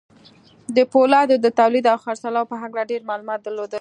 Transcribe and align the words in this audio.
د 0.75 0.77
پولادو 0.91 1.35
د 1.45 1.47
توليد 1.59 1.85
او 1.91 1.97
خرڅلاو 2.05 2.49
په 2.51 2.55
هکله 2.61 2.83
ډېر 2.91 3.01
معلومات 3.09 3.39
درلودل. 3.41 3.69